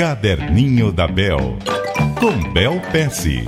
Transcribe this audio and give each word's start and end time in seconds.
Caderninho 0.00 0.90
da 0.90 1.06
Bel, 1.06 1.58
com 2.18 2.52
Bel 2.54 2.80
Pesce. 2.90 3.44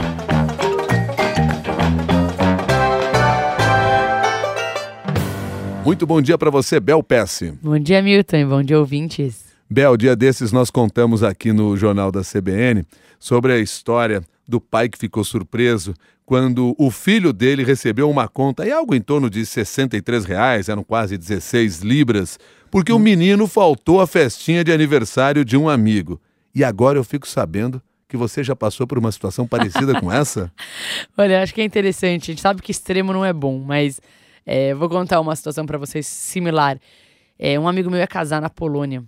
Muito 5.83 6.07
bom 6.07 6.21
dia 6.21 6.37
para 6.37 6.51
você, 6.51 6.79
Bel 6.79 7.03
Pesce. 7.03 7.55
Bom 7.63 7.79
dia, 7.79 8.03
Milton, 8.03 8.47
bom 8.51 8.63
dia, 8.63 8.79
ouvintes. 8.79 9.47
Bel, 9.71 9.97
dia 9.97 10.15
desses 10.15 10.53
nós 10.53 10.71
contamos 10.71 11.23
aqui 11.23 11.55
no 11.55 11.75
Jornal 11.75 12.13
da 12.13 12.21
CBN 12.21 12.85
sobre 13.19 13.55
a 13.55 13.59
história 13.59 14.21
do 14.47 14.61
pai 14.61 14.91
que 14.91 14.99
ficou 14.99 15.25
surpreso 15.25 15.95
quando 16.27 16.75
o 16.79 16.91
filho 16.91 17.33
dele 17.33 17.65
recebeu 17.65 18.11
uma 18.11 18.29
conta, 18.29 18.67
e 18.67 18.71
algo 18.71 18.95
em 18.95 19.01
torno 19.01 19.31
de 19.31 19.47
63 19.47 20.27
reais, 20.27 20.69
eram 20.69 20.85
quase 20.85 21.17
16 21.17 21.81
libras, 21.81 22.39
porque 22.71 22.93
o 22.93 22.99
menino 22.99 23.47
faltou 23.47 24.03
à 24.03 24.07
festinha 24.07 24.63
de 24.63 24.71
aniversário 24.71 25.47
de 25.47 25.57
um 25.57 25.67
amigo. 25.67 26.21
E 26.55 26.63
agora 26.63 26.99
eu 26.99 27.05
fico 27.05 27.27
sabendo 27.27 27.83
que 28.09 28.17
você 28.17 28.45
já 28.45 28.55
passou 28.55 28.87
por 28.87 28.99
uma 28.99 29.11
situação 29.11 29.47
parecida 29.47 29.99
com 29.99 30.13
essa? 30.13 30.53
Olha, 31.17 31.43
acho 31.43 31.55
que 31.55 31.63
é 31.63 31.65
interessante. 31.65 32.31
A 32.31 32.35
gente 32.35 32.43
sabe 32.43 32.61
que 32.61 32.71
extremo 32.71 33.13
não 33.13 33.25
é 33.25 33.33
bom, 33.33 33.59
mas 33.59 34.01
é, 34.45 34.75
vou 34.75 34.89
contar 34.89 35.21
uma 35.21 35.35
situação 35.35 35.65
para 35.65 35.79
vocês 35.79 36.07
similar. 36.07 36.79
É, 37.39 37.59
um 37.59 37.67
amigo 37.67 37.91
meu 37.91 37.99
ia 37.99 38.07
casar 38.07 38.41
na 38.43 38.51
Polônia. 38.51 39.03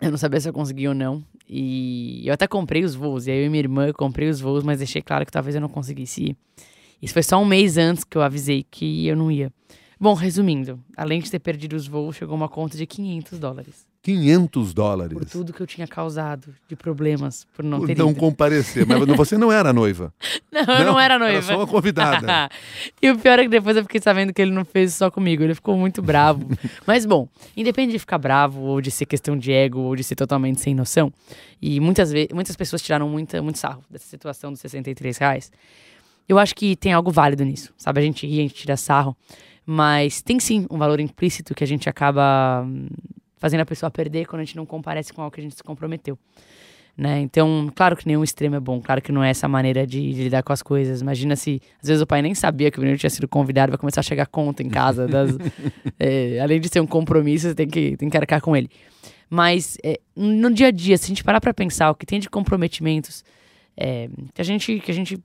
Eu 0.00 0.10
não 0.10 0.18
sabia 0.18 0.40
se 0.40 0.48
eu 0.48 0.52
conseguia 0.52 0.88
ou 0.88 0.94
não. 0.94 1.22
E 1.48 2.26
eu 2.26 2.32
até 2.32 2.46
comprei 2.46 2.84
os 2.84 2.94
voos. 2.94 3.26
E 3.26 3.30
aí 3.30 3.38
eu 3.40 3.46
e 3.46 3.48
minha 3.48 3.60
irmã 3.60 3.92
comprei 3.92 4.28
os 4.28 4.40
voos, 4.40 4.64
mas 4.64 4.78
deixei 4.78 5.02
claro 5.02 5.26
que 5.26 5.32
talvez 5.32 5.54
eu 5.54 5.60
não 5.60 5.68
conseguisse 5.68 6.30
ir. 6.30 6.36
Isso 7.00 7.12
foi 7.12 7.22
só 7.22 7.38
um 7.38 7.44
mês 7.44 7.76
antes 7.76 8.02
que 8.02 8.16
eu 8.16 8.22
avisei 8.22 8.66
que 8.70 9.06
eu 9.06 9.14
não 9.14 9.30
ia. 9.30 9.52
Bom, 10.00 10.14
resumindo, 10.14 10.78
além 10.96 11.20
de 11.20 11.30
ter 11.30 11.38
perdido 11.38 11.76
os 11.76 11.86
voos, 11.86 12.16
chegou 12.16 12.34
uma 12.34 12.48
conta 12.48 12.76
de 12.76 12.86
500 12.86 13.38
dólares. 13.38 13.86
500 14.06 14.72
dólares. 14.72 15.18
Por 15.18 15.24
tudo 15.24 15.52
que 15.52 15.60
eu 15.60 15.66
tinha 15.66 15.84
causado 15.84 16.54
de 16.68 16.76
problemas 16.76 17.44
por 17.56 17.64
não 17.64 17.80
por 17.80 17.88
ter 17.88 17.98
não 17.98 18.10
ido. 18.10 18.20
comparecer. 18.20 18.86
Mas 18.86 19.04
você 19.16 19.36
não 19.36 19.50
era 19.50 19.72
noiva. 19.72 20.14
Não, 20.52 20.74
eu 20.74 20.84
não 20.86 20.98
era 20.98 21.18
noiva. 21.18 21.34
Era 21.34 21.42
só 21.42 21.56
uma 21.56 21.66
convidada. 21.66 22.48
e 23.02 23.10
o 23.10 23.18
pior 23.18 23.38
é 23.38 23.42
que 23.42 23.48
depois 23.48 23.76
eu 23.76 23.82
fiquei 23.82 24.00
sabendo 24.00 24.32
que 24.32 24.40
ele 24.40 24.52
não 24.52 24.64
fez 24.64 24.94
só 24.94 25.10
comigo. 25.10 25.42
Ele 25.42 25.54
ficou 25.54 25.76
muito 25.76 26.00
bravo. 26.00 26.48
Mas 26.86 27.04
bom, 27.04 27.28
independente 27.54 27.92
de 27.92 27.98
ficar 27.98 28.16
bravo, 28.16 28.62
ou 28.62 28.80
de 28.80 28.90
ser 28.90 29.04
questão 29.04 29.36
de 29.36 29.52
ego, 29.52 29.80
ou 29.80 29.94
de 29.94 30.02
ser 30.02 30.14
totalmente 30.14 30.60
sem 30.60 30.74
noção, 30.74 31.12
e 31.60 31.78
muitas 31.78 32.10
vezes, 32.10 32.28
muitas 32.32 32.56
pessoas 32.56 32.80
tiraram 32.80 33.06
muita, 33.06 33.42
muito 33.42 33.58
sarro 33.58 33.84
dessa 33.90 34.06
situação 34.06 34.50
dos 34.50 34.60
63 34.60 35.18
reais. 35.18 35.52
Eu 36.26 36.38
acho 36.38 36.54
que 36.54 36.74
tem 36.74 36.92
algo 36.92 37.10
válido 37.10 37.44
nisso, 37.44 37.74
sabe? 37.76 38.00
A 38.00 38.02
gente 38.02 38.26
ri, 38.26 38.38
a 38.38 38.42
gente 38.42 38.54
tira 38.54 38.76
sarro, 38.78 39.14
mas 39.66 40.22
tem 40.22 40.40
sim 40.40 40.66
um 40.70 40.78
valor 40.78 41.00
implícito 41.00 41.54
que 41.54 41.62
a 41.62 41.66
gente 41.66 41.88
acaba 41.88 42.64
hum, 42.66 42.86
fazendo 43.46 43.60
a 43.60 43.66
pessoa 43.66 43.90
perder 43.90 44.26
quando 44.26 44.42
a 44.42 44.44
gente 44.44 44.56
não 44.56 44.66
comparece 44.66 45.12
com 45.12 45.22
algo 45.22 45.32
que 45.32 45.40
a 45.40 45.42
gente 45.42 45.54
se 45.54 45.62
comprometeu. 45.62 46.18
Né? 46.96 47.20
Então, 47.20 47.70
claro 47.74 47.94
que 47.94 48.06
nenhum 48.06 48.24
extremo 48.24 48.56
é 48.56 48.60
bom, 48.60 48.80
claro 48.80 49.00
que 49.00 49.12
não 49.12 49.22
é 49.22 49.30
essa 49.30 49.46
maneira 49.46 49.86
de, 49.86 50.12
de, 50.12 50.24
lidar 50.24 50.42
com 50.42 50.52
as 50.52 50.62
coisas. 50.62 51.00
Imagina 51.02 51.36
se, 51.36 51.60
às 51.80 51.88
vezes, 51.88 52.02
o 52.02 52.06
pai 52.06 52.22
nem 52.22 52.34
sabia 52.34 52.70
que 52.70 52.78
o 52.78 52.80
menino 52.80 52.98
tinha 52.98 53.10
sido 53.10 53.28
convidado, 53.28 53.70
vai 53.70 53.78
começar 53.78 54.00
a 54.00 54.02
chegar 54.02 54.26
conta 54.26 54.62
em 54.62 54.68
casa. 54.68 55.06
Das, 55.06 55.36
é, 56.00 56.40
além 56.40 56.58
de 56.58 56.68
ser 56.68 56.80
um 56.80 56.86
compromisso, 56.86 57.48
você 57.48 57.54
tem 57.54 57.68
que, 57.68 57.96
tem 57.96 58.08
que 58.08 58.16
arcar 58.16 58.40
com 58.40 58.56
ele. 58.56 58.68
Mas, 59.28 59.76
é, 59.84 60.00
no 60.16 60.50
dia 60.50 60.68
a 60.68 60.70
dia, 60.70 60.96
se 60.96 61.04
a 61.04 61.08
gente 61.08 61.22
parar 61.22 61.40
para 61.40 61.52
pensar 61.52 61.90
o 61.90 61.94
que 61.94 62.06
tem 62.06 62.18
de 62.18 62.30
comprometimentos 62.30 63.24
é, 63.76 64.08
que, 64.32 64.40
a 64.40 64.44
gente, 64.44 64.80
que 64.80 64.90
a 64.90 64.94
gente 64.94 65.22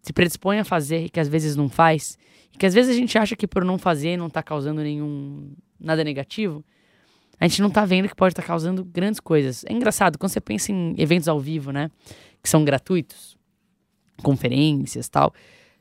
se 0.00 0.12
predispõe 0.12 0.58
a 0.58 0.64
fazer 0.64 1.04
e 1.04 1.08
que 1.10 1.20
às 1.20 1.28
vezes 1.28 1.54
não 1.54 1.68
faz, 1.68 2.18
e 2.54 2.58
que 2.58 2.66
às 2.66 2.74
vezes 2.74 2.90
a 2.90 2.98
gente 2.98 3.16
acha 3.18 3.36
que 3.36 3.46
por 3.46 3.64
não 3.64 3.78
fazer 3.78 4.16
não 4.16 4.26
está 4.28 4.42
causando 4.42 4.80
nenhum 4.82 5.52
nada 5.78 6.02
negativo, 6.02 6.64
a 7.38 7.46
gente 7.46 7.60
não 7.60 7.70
tá 7.70 7.84
vendo 7.84 8.08
que 8.08 8.14
pode 8.14 8.32
estar 8.32 8.42
tá 8.42 8.48
causando 8.48 8.84
grandes 8.84 9.20
coisas. 9.20 9.64
É 9.64 9.72
engraçado, 9.72 10.18
quando 10.18 10.30
você 10.30 10.40
pensa 10.40 10.70
em 10.72 10.94
eventos 10.96 11.28
ao 11.28 11.40
vivo, 11.40 11.72
né? 11.72 11.90
Que 12.42 12.48
são 12.48 12.64
gratuitos, 12.64 13.36
conferências 14.22 15.08
tal, 15.08 15.32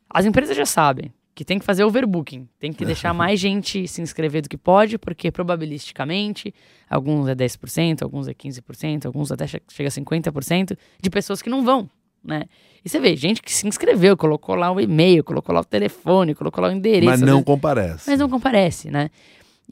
as 0.10 0.26
empresas 0.26 0.56
já 0.56 0.66
sabem 0.66 1.14
que 1.34 1.46
tem 1.46 1.58
que 1.58 1.66
fazer 1.66 1.84
overbooking. 1.84 2.48
Tem 2.60 2.74
que 2.74 2.86
deixar 2.86 3.14
mais 3.16 3.40
gente 3.40 3.88
se 3.88 4.02
inscrever 4.02 4.42
do 4.42 4.50
que 4.50 4.58
pode, 4.58 4.98
porque 4.98 5.32
probabilisticamente, 5.32 6.54
alguns 6.90 7.28
é 7.28 7.36
10%, 7.36 8.04
alguns 8.04 8.28
é 8.28 8.34
15%, 8.34 9.06
alguns 9.06 9.32
até 9.32 9.48
chega 9.48 9.88
a 9.88 9.92
50% 9.92 10.78
de 11.02 11.10
pessoas 11.10 11.42
que 11.42 11.50
não 11.50 11.64
vão, 11.64 11.90
né? 12.24 12.44
E 12.84 12.90
você 12.90 13.00
vê, 13.00 13.16
gente 13.16 13.42
que 13.42 13.54
se 13.54 13.68
inscreveu, 13.68 14.18
colocou 14.18 14.56
lá 14.56 14.72
o 14.72 14.80
e-mail, 14.80 15.24
colocou 15.24 15.54
lá 15.54 15.62
o 15.62 15.66
telefone, 15.66 16.34
colocou 16.34 16.64
lá 16.64 16.70
o 16.70 16.72
endereço. 16.72 17.06
Mas 17.06 17.22
não 17.22 17.28
vezes, 17.28 17.46
comparece. 17.46 18.10
Mas 18.10 18.20
não 18.20 18.30
comparece, 18.30 18.92
né? 18.92 19.10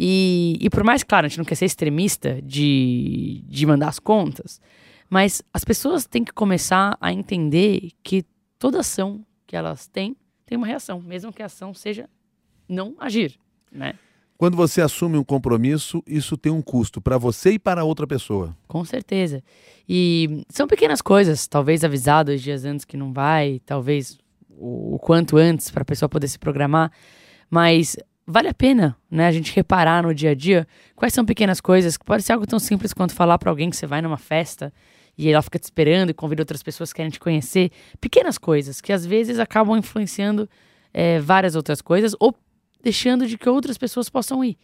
E, 0.01 0.57
e 0.61 0.69
por 0.69 0.81
mais, 0.81 1.03
claro, 1.03 1.25
a 1.25 1.27
gente 1.27 1.39
não 1.39 1.45
quer 1.45 1.55
ser 1.55 1.65
extremista 1.65 2.41
de, 2.41 3.43
de 3.45 3.65
mandar 3.65 3.89
as 3.89 3.99
contas, 3.99 4.61
mas 5.09 5.41
as 5.53 5.65
pessoas 5.65 6.05
têm 6.05 6.23
que 6.23 6.31
começar 6.31 6.97
a 7.01 7.11
entender 7.11 7.91
que 8.01 8.23
toda 8.57 8.79
ação 8.79 9.25
que 9.45 9.57
elas 9.57 9.87
têm 9.87 10.15
tem 10.45 10.57
uma 10.57 10.65
reação, 10.65 11.01
mesmo 11.01 11.33
que 11.33 11.43
a 11.43 11.47
ação 11.47 11.73
seja 11.73 12.09
não 12.67 12.95
agir, 12.97 13.37
né? 13.69 13.93
Quando 14.37 14.55
você 14.55 14.81
assume 14.81 15.17
um 15.17 15.23
compromisso, 15.23 16.01
isso 16.07 16.37
tem 16.37 16.49
um 16.49 16.61
custo 16.61 17.01
para 17.01 17.17
você 17.17 17.51
e 17.51 17.59
para 17.59 17.83
outra 17.83 18.07
pessoa. 18.07 18.55
Com 18.69 18.85
certeza. 18.85 19.43
E 19.87 20.45
são 20.47 20.65
pequenas 20.65 21.01
coisas, 21.01 21.45
talvez 21.45 21.83
avisar 21.83 22.23
dois 22.23 22.41
dias 22.41 22.63
antes 22.63 22.85
que 22.85 22.95
não 22.95 23.11
vai, 23.11 23.59
talvez 23.65 24.17
o, 24.49 24.95
o 24.95 24.99
quanto 24.99 25.35
antes 25.35 25.69
para 25.69 25.81
a 25.81 25.85
pessoa 25.85 26.07
poder 26.07 26.29
se 26.29 26.39
programar. 26.39 26.89
Mas 27.49 27.97
vale 28.29 28.47
a 28.47 28.53
pena, 28.53 28.95
né, 29.09 29.25
a 29.25 29.31
gente 29.31 29.53
reparar 29.55 30.03
no 30.03 30.13
dia 30.13 30.31
a 30.31 30.35
dia 30.35 30.67
quais 30.95 31.13
são 31.13 31.25
pequenas 31.25 31.59
coisas, 31.59 31.97
que 31.97 32.05
pode 32.05 32.21
ser 32.21 32.33
algo 32.33 32.45
tão 32.45 32.59
simples 32.59 32.93
quanto 32.93 33.15
falar 33.15 33.39
para 33.39 33.49
alguém 33.49 33.71
que 33.71 33.75
você 33.75 33.87
vai 33.87 34.03
numa 34.03 34.17
festa 34.17 34.71
e 35.17 35.29
ela 35.29 35.41
fica 35.41 35.57
te 35.57 35.63
esperando 35.63 36.11
e 36.11 36.13
convida 36.13 36.43
outras 36.43 36.61
pessoas 36.61 36.93
que 36.93 36.97
querem 36.97 37.09
te 37.09 37.19
conhecer. 37.19 37.71
Pequenas 37.99 38.37
coisas 38.37 38.79
que 38.79 38.93
às 38.93 39.05
vezes 39.05 39.39
acabam 39.39 39.75
influenciando 39.75 40.47
é, 40.93 41.19
várias 41.19 41.55
outras 41.55 41.81
coisas 41.81 42.15
ou 42.19 42.33
deixando 42.83 43.25
de 43.27 43.37
que 43.37 43.49
outras 43.49 43.77
pessoas 43.77 44.09
possam 44.09 44.43
ir. 44.43 44.55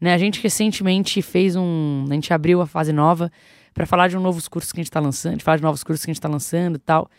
Né? 0.00 0.12
A 0.12 0.18
gente 0.18 0.40
recentemente 0.40 1.22
fez 1.22 1.56
um. 1.56 2.04
A 2.08 2.14
gente 2.14 2.32
abriu 2.32 2.60
a 2.60 2.66
fase 2.66 2.92
nova 2.92 3.32
para 3.72 3.86
falar 3.86 4.08
de 4.08 4.16
um 4.16 4.20
novos 4.20 4.46
cursos 4.46 4.70
que 4.70 4.78
a 4.78 4.82
gente 4.82 4.90
está 4.90 5.00
lançando, 5.00 5.38
de 5.38 5.44
falar 5.44 5.56
de 5.56 5.62
novos 5.62 5.82
cursos 5.82 6.04
que 6.04 6.10
a 6.10 6.12
gente 6.12 6.18
está 6.18 6.28
lançando 6.28 6.76
e 6.76 6.78
tal. 6.78 7.10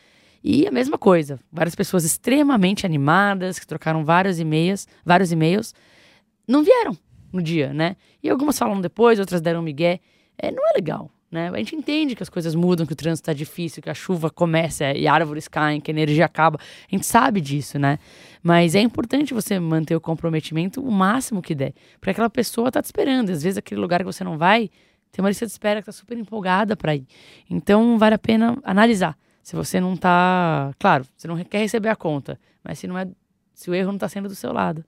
E 0.43 0.67
a 0.67 0.71
mesma 0.71 0.97
coisa, 0.97 1.39
várias 1.51 1.73
pessoas 1.73 2.05
extremamente 2.05 2.85
animadas, 2.85 3.57
que 3.57 3.65
trocaram 3.65 4.05
vários 4.05 4.39
e-mails, 4.39 4.87
vários 5.03 5.31
e-mails, 5.31 5.73
não 6.47 6.63
vieram 6.63 6.97
no 7.31 7.41
dia, 7.41 7.73
né? 7.73 7.95
E 8.23 8.29
algumas 8.29 8.57
falam 8.57 8.79
depois, 8.79 9.19
outras 9.19 9.41
deram 9.41 9.61
migué. 9.61 9.99
É, 10.37 10.51
não 10.51 10.67
é 10.69 10.73
legal, 10.73 11.11
né? 11.31 11.49
A 11.53 11.57
gente 11.57 11.75
entende 11.75 12.15
que 12.15 12.23
as 12.23 12.29
coisas 12.29 12.55
mudam, 12.55 12.85
que 12.85 12.93
o 12.93 12.95
trânsito 12.95 13.23
está 13.23 13.33
difícil, 13.33 13.81
que 13.81 13.89
a 13.89 13.93
chuva 13.93 14.29
começa 14.29 14.91
e 14.93 15.07
árvores 15.07 15.47
caem, 15.47 15.81
que 15.81 15.91
a 15.91 15.93
energia 15.93 16.25
acaba. 16.25 16.59
A 16.59 16.95
gente 16.95 17.05
sabe 17.05 17.41
disso, 17.41 17.77
né? 17.77 17.99
Mas 18.41 18.75
é 18.75 18.81
importante 18.81 19.33
você 19.33 19.59
manter 19.59 19.95
o 19.95 20.01
comprometimento 20.01 20.81
o 20.81 20.91
máximo 20.91 21.41
que 21.41 21.55
der. 21.55 21.73
Porque 21.99 22.11
aquela 22.11 22.29
pessoa 22.29 22.71
tá 22.71 22.81
te 22.81 22.85
esperando. 22.85 23.29
Às 23.29 23.43
vezes 23.43 23.57
aquele 23.57 23.81
lugar 23.81 23.99
que 23.99 24.05
você 24.05 24.23
não 24.23 24.37
vai, 24.37 24.69
tem 25.11 25.23
uma 25.23 25.29
lista 25.29 25.45
de 25.45 25.51
espera 25.51 25.81
que 25.81 25.85
tá 25.85 25.91
super 25.91 26.17
empolgada 26.17 26.75
para 26.75 26.95
ir. 26.95 27.07
Então 27.49 27.97
vale 27.97 28.15
a 28.15 28.19
pena 28.19 28.57
analisar. 28.63 29.17
Se 29.41 29.55
você 29.55 29.79
não 29.79 29.95
tá. 29.95 30.73
Claro, 30.79 31.05
você 31.15 31.27
não 31.27 31.37
quer 31.43 31.59
receber 31.59 31.89
a 31.89 31.95
conta, 31.95 32.39
mas 32.63 32.79
se 32.79 32.87
não 32.87 32.97
é. 32.97 33.07
Se 33.53 33.69
o 33.69 33.73
erro 33.73 33.89
não 33.89 33.95
está 33.95 34.09
sendo 34.09 34.27
do 34.27 34.35
seu 34.35 34.51
lado. 34.51 34.83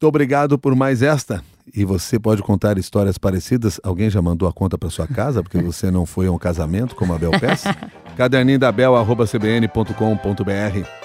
Muito 0.00 0.08
obrigado 0.08 0.58
por 0.58 0.74
mais 0.74 1.02
esta. 1.02 1.44
E 1.76 1.84
você 1.84 2.18
pode 2.18 2.42
contar 2.42 2.78
histórias 2.78 3.18
parecidas? 3.18 3.78
Alguém 3.82 4.08
já 4.08 4.22
mandou 4.22 4.48
a 4.48 4.52
conta 4.52 4.78
para 4.78 4.88
sua 4.88 5.06
casa 5.06 5.42
porque 5.42 5.60
você 5.60 5.90
não 5.90 6.06
foi 6.06 6.26
a 6.26 6.32
um 6.32 6.38
casamento 6.38 6.96
como 6.96 7.12
a 7.12 7.18
Bel 7.18 7.32
Pérez? 7.32 7.64
Caderninho 8.16 8.58
da 8.58 8.72
Bel, 8.72 8.96
arroba 8.96 9.26
cbn.com.br. 9.26 10.99